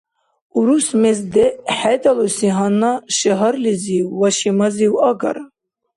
[0.57, 1.19] Урус мез
[1.77, 5.43] хӀедалуси гьанна шагьарлизив ва шимазив агара.